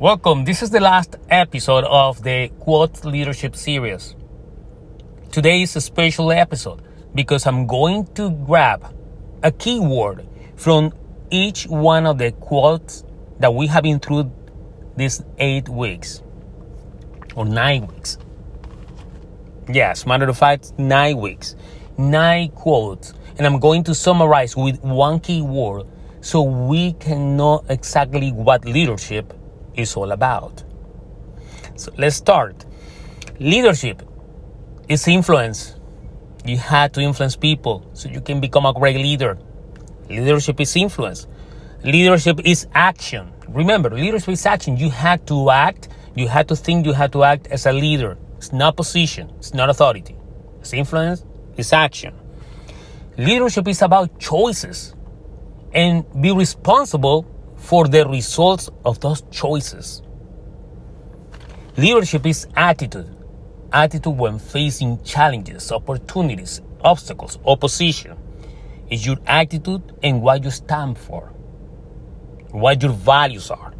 Welcome. 0.00 0.46
This 0.46 0.62
is 0.62 0.70
the 0.70 0.80
last 0.80 1.16
episode 1.28 1.84
of 1.84 2.22
the 2.22 2.48
Quote 2.58 3.04
Leadership 3.04 3.54
series. 3.54 4.16
Today 5.30 5.60
is 5.60 5.76
a 5.76 5.82
special 5.82 6.32
episode 6.32 6.80
because 7.14 7.46
I'm 7.46 7.66
going 7.66 8.06
to 8.14 8.30
grab 8.30 8.94
a 9.42 9.52
keyword 9.52 10.26
from 10.56 10.94
each 11.30 11.64
one 11.66 12.06
of 12.06 12.16
the 12.16 12.32
quotes 12.32 13.04
that 13.40 13.52
we 13.52 13.66
have 13.66 13.82
been 13.82 14.00
through 14.00 14.32
these 14.96 15.22
eight 15.36 15.68
weeks 15.68 16.22
or 17.34 17.44
nine 17.44 17.86
weeks. 17.86 18.16
Yes, 19.68 20.06
matter 20.06 20.30
of 20.30 20.38
fact, 20.38 20.72
nine 20.78 21.18
weeks, 21.18 21.56
nine 21.98 22.48
quotes, 22.52 23.12
and 23.36 23.46
I'm 23.46 23.58
going 23.58 23.84
to 23.84 23.94
summarize 23.94 24.56
with 24.56 24.82
one 24.82 25.20
keyword 25.20 25.86
so 26.22 26.40
we 26.40 26.94
can 26.94 27.36
know 27.36 27.62
exactly 27.68 28.32
what 28.32 28.64
leadership 28.64 29.34
is 29.80 29.96
all 29.96 30.12
about. 30.12 30.62
So 31.76 31.92
let's 31.96 32.16
start. 32.16 32.64
Leadership 33.38 34.02
is 34.88 35.06
influence. 35.08 35.76
You 36.44 36.58
have 36.58 36.92
to 36.92 37.00
influence 37.00 37.36
people 37.36 37.88
so 37.94 38.08
you 38.08 38.20
can 38.20 38.40
become 38.40 38.66
a 38.66 38.72
great 38.72 38.96
leader. 38.96 39.38
Leadership 40.08 40.60
is 40.60 40.74
influence. 40.76 41.26
Leadership 41.84 42.40
is 42.44 42.66
action. 42.74 43.32
Remember, 43.48 43.90
leadership 43.90 44.30
is 44.30 44.44
action. 44.46 44.76
You 44.76 44.90
have 44.90 45.24
to 45.26 45.50
act, 45.50 45.88
you 46.14 46.28
have 46.28 46.46
to 46.48 46.56
think, 46.56 46.86
you 46.86 46.92
have 46.92 47.10
to 47.12 47.24
act 47.24 47.46
as 47.48 47.66
a 47.66 47.72
leader. 47.72 48.18
It's 48.36 48.52
not 48.52 48.76
position, 48.76 49.30
it's 49.38 49.54
not 49.54 49.70
authority. 49.70 50.16
It's 50.60 50.72
influence, 50.72 51.24
it's 51.56 51.72
action. 51.72 52.14
Leadership 53.16 53.68
is 53.68 53.82
about 53.82 54.18
choices 54.18 54.94
and 55.72 56.04
be 56.20 56.32
responsible 56.32 57.26
for 57.60 57.86
the 57.86 58.08
results 58.08 58.68
of 58.84 58.98
those 59.00 59.22
choices. 59.30 60.02
Leadership 61.76 62.26
is 62.26 62.48
attitude. 62.56 63.14
Attitude 63.72 64.16
when 64.16 64.38
facing 64.38 65.00
challenges, 65.04 65.70
opportunities, 65.70 66.60
obstacles, 66.82 67.38
opposition. 67.44 68.16
Is 68.90 69.06
your 69.06 69.18
attitude 69.24 69.82
and 70.02 70.20
what 70.20 70.42
you 70.42 70.50
stand 70.50 70.98
for, 70.98 71.32
what 72.50 72.82
your 72.82 72.90
values 72.92 73.50
are. 73.52 73.72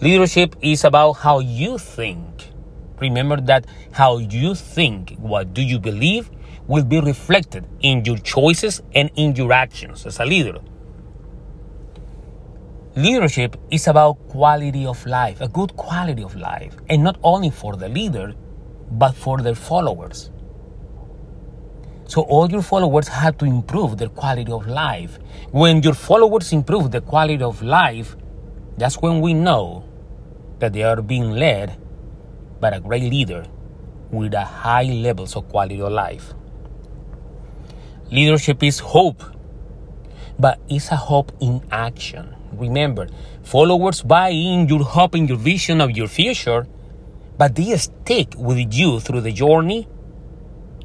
Leadership 0.00 0.56
is 0.60 0.82
about 0.82 1.12
how 1.12 1.38
you 1.38 1.78
think. 1.78 2.50
Remember 3.00 3.40
that 3.42 3.66
how 3.92 4.18
you 4.18 4.56
think, 4.56 5.14
what 5.18 5.54
do 5.54 5.62
you 5.62 5.78
believe, 5.78 6.30
will 6.66 6.84
be 6.84 7.00
reflected 7.00 7.64
in 7.80 8.04
your 8.04 8.18
choices 8.18 8.82
and 8.92 9.10
in 9.14 9.36
your 9.36 9.52
actions 9.52 10.04
as 10.04 10.18
a 10.18 10.24
leader. 10.24 10.58
Leadership 13.00 13.56
is 13.70 13.88
about 13.88 14.18
quality 14.28 14.84
of 14.84 15.06
life, 15.06 15.40
a 15.40 15.48
good 15.48 15.74
quality 15.74 16.22
of 16.22 16.36
life, 16.36 16.76
and 16.90 17.02
not 17.02 17.18
only 17.22 17.48
for 17.48 17.74
the 17.74 17.88
leader, 17.88 18.34
but 18.90 19.12
for 19.14 19.40
their 19.40 19.54
followers. 19.54 20.30
So 22.04 22.20
all 22.20 22.50
your 22.50 22.60
followers 22.60 23.08
have 23.08 23.38
to 23.38 23.46
improve 23.46 23.96
their 23.96 24.10
quality 24.10 24.52
of 24.52 24.66
life. 24.66 25.18
When 25.50 25.82
your 25.82 25.94
followers 25.94 26.52
improve 26.52 26.90
the 26.90 27.00
quality 27.00 27.42
of 27.42 27.62
life, 27.62 28.16
that's 28.76 28.96
when 29.00 29.22
we 29.22 29.32
know 29.32 29.88
that 30.58 30.74
they 30.74 30.82
are 30.82 31.00
being 31.00 31.30
led 31.30 31.78
by 32.60 32.68
a 32.68 32.80
great 32.80 33.04
leader 33.04 33.46
with 34.10 34.34
a 34.34 34.44
high 34.44 34.82
levels 34.82 35.36
of 35.36 35.48
quality 35.48 35.80
of 35.80 35.90
life. 35.90 36.34
Leadership 38.10 38.62
is 38.62 38.78
hope, 38.80 39.24
but 40.38 40.60
it's 40.68 40.90
a 40.90 40.96
hope 40.96 41.32
in 41.40 41.62
action. 41.70 42.36
Remember, 42.52 43.08
followers 43.42 44.02
buy 44.02 44.30
in 44.30 44.68
your 44.68 44.82
hope 44.84 45.14
and 45.14 45.28
your 45.28 45.38
vision 45.38 45.80
of 45.80 45.90
your 45.92 46.08
future, 46.08 46.66
but 47.38 47.54
they 47.54 47.76
stick 47.76 48.34
with 48.36 48.72
you 48.74 49.00
through 49.00 49.20
the 49.22 49.32
journey 49.32 49.88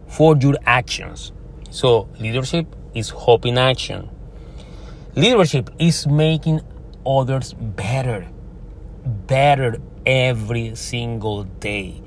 for 0.07 0.37
your 0.37 0.55
actions. 0.65 1.31
So, 1.71 2.07
leadership 2.19 2.67
is 2.93 3.09
hope 3.09 3.45
in 3.45 3.57
action. 3.57 4.09
Leadership 5.15 5.69
is 5.79 6.07
making 6.07 6.61
others 7.05 7.53
better, 7.53 8.27
better 9.05 9.77
every 10.05 10.75
single 10.75 11.43
day. 11.43 12.01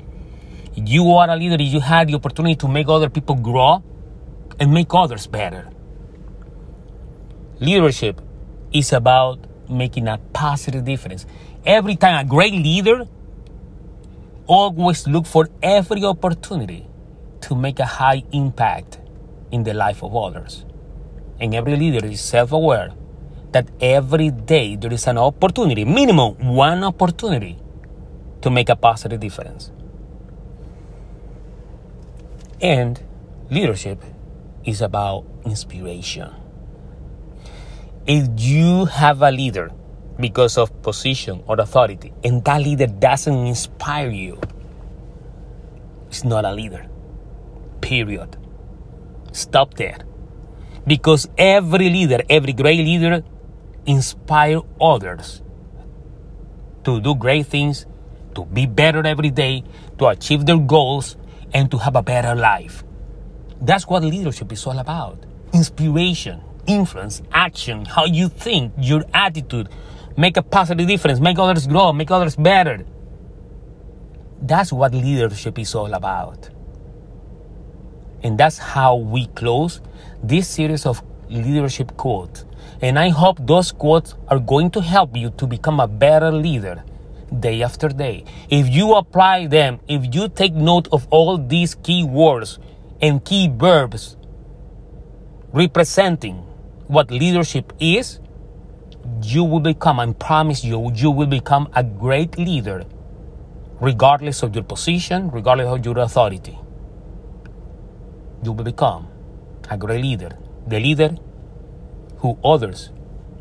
You 0.74 1.10
are 1.12 1.28
a 1.28 1.36
leader, 1.36 1.62
you 1.62 1.80
had 1.80 2.08
the 2.08 2.14
opportunity 2.14 2.54
to 2.56 2.68
make 2.68 2.88
other 2.88 3.10
people 3.10 3.34
grow 3.34 3.82
and 4.60 4.72
make 4.72 4.94
others 4.94 5.26
better. 5.26 5.68
Leadership 7.60 8.20
is 8.72 8.92
about 8.92 9.47
making 9.68 10.08
a 10.08 10.18
positive 10.32 10.84
difference. 10.84 11.26
Every 11.64 11.96
time 11.96 12.24
a 12.24 12.28
great 12.28 12.52
leader 12.52 13.06
always 14.46 15.06
look 15.06 15.26
for 15.26 15.48
every 15.62 16.04
opportunity 16.04 16.86
to 17.42 17.54
make 17.54 17.78
a 17.78 17.86
high 17.86 18.22
impact 18.32 18.98
in 19.50 19.64
the 19.64 19.74
life 19.74 20.02
of 20.02 20.14
others. 20.16 20.64
And 21.40 21.54
every 21.54 21.76
leader 21.76 22.04
is 22.04 22.20
self-aware 22.20 22.92
that 23.52 23.68
every 23.80 24.30
day 24.30 24.76
there 24.76 24.92
is 24.92 25.06
an 25.06 25.18
opportunity, 25.18 25.84
minimum 25.84 26.54
one 26.54 26.84
opportunity 26.84 27.58
to 28.42 28.50
make 28.50 28.68
a 28.68 28.76
positive 28.76 29.20
difference. 29.20 29.70
And 32.60 33.00
leadership 33.50 34.02
is 34.64 34.82
about 34.82 35.24
inspiration. 35.44 36.34
If 38.08 38.26
you 38.40 38.86
have 38.86 39.20
a 39.20 39.30
leader 39.30 39.70
because 40.18 40.56
of 40.56 40.72
position 40.80 41.44
or 41.46 41.60
authority 41.60 42.14
and 42.24 42.42
that 42.42 42.62
leader 42.62 42.86
doesn't 42.86 43.46
inspire 43.46 44.08
you, 44.08 44.40
it's 46.06 46.24
not 46.24 46.46
a 46.46 46.52
leader. 46.52 46.88
Period. 47.82 48.38
Stop 49.32 49.74
there. 49.74 49.98
Because 50.86 51.28
every 51.36 51.90
leader, 51.90 52.22
every 52.30 52.54
great 52.54 52.78
leader 52.78 53.22
inspire 53.84 54.62
others 54.80 55.42
to 56.84 57.02
do 57.02 57.14
great 57.14 57.46
things, 57.46 57.84
to 58.34 58.46
be 58.46 58.64
better 58.64 59.06
every 59.06 59.28
day, 59.28 59.62
to 59.98 60.06
achieve 60.06 60.46
their 60.46 60.56
goals, 60.56 61.18
and 61.52 61.70
to 61.70 61.76
have 61.76 61.94
a 61.94 62.02
better 62.02 62.34
life. 62.34 62.84
That's 63.60 63.86
what 63.86 64.02
leadership 64.02 64.50
is 64.50 64.66
all 64.66 64.78
about. 64.78 65.22
Inspiration, 65.52 66.40
influence, 66.68 67.22
action, 67.32 67.84
how 67.84 68.04
you 68.04 68.28
think, 68.28 68.72
your 68.78 69.02
attitude, 69.12 69.68
make 70.16 70.36
a 70.36 70.42
positive 70.42 70.86
difference, 70.86 71.18
make 71.18 71.38
others 71.38 71.66
grow, 71.66 71.92
make 71.92 72.10
others 72.10 72.36
better. 72.36 72.84
That's 74.40 74.72
what 74.72 74.94
leadership 74.94 75.58
is 75.58 75.74
all 75.74 75.92
about. 75.94 76.50
And 78.22 78.38
that's 78.38 78.58
how 78.58 78.96
we 78.96 79.26
close 79.28 79.80
this 80.22 80.48
series 80.48 80.86
of 80.86 81.02
leadership 81.28 81.96
quotes. 81.96 82.44
And 82.80 82.98
I 82.98 83.08
hope 83.08 83.38
those 83.40 83.72
quotes 83.72 84.14
are 84.28 84.38
going 84.38 84.70
to 84.72 84.80
help 84.80 85.16
you 85.16 85.30
to 85.30 85.46
become 85.46 85.80
a 85.80 85.88
better 85.88 86.30
leader 86.30 86.84
day 87.40 87.62
after 87.62 87.88
day. 87.88 88.24
If 88.48 88.68
you 88.68 88.94
apply 88.94 89.46
them, 89.46 89.80
if 89.88 90.14
you 90.14 90.28
take 90.28 90.54
note 90.54 90.88
of 90.92 91.06
all 91.10 91.38
these 91.38 91.74
key 91.74 92.04
words 92.04 92.58
and 93.00 93.24
key 93.24 93.48
verbs 93.48 94.16
representing 95.52 96.47
what 96.88 97.10
leadership 97.10 97.72
is, 97.80 98.20
you 99.22 99.44
will 99.44 99.60
become, 99.60 100.00
I 100.00 100.12
promise 100.12 100.64
you, 100.64 100.90
you 100.94 101.10
will 101.10 101.26
become 101.26 101.68
a 101.74 101.84
great 101.84 102.38
leader 102.38 102.84
regardless 103.80 104.42
of 104.42 104.54
your 104.54 104.64
position, 104.64 105.30
regardless 105.30 105.68
of 105.68 105.84
your 105.84 105.98
authority 105.98 106.58
you 108.42 108.52
will 108.52 108.64
become 108.64 109.08
a 109.70 109.76
great 109.76 110.02
leader, 110.02 110.38
the 110.66 110.78
leader 110.80 111.16
who 112.18 112.38
others 112.44 112.90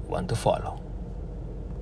want 0.07 0.29
to 0.29 0.35
follow. 0.35 0.81